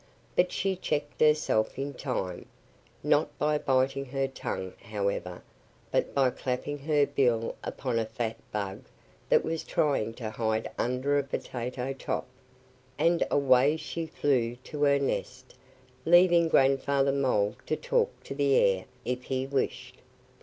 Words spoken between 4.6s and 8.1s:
however, but by clapping her bill upon a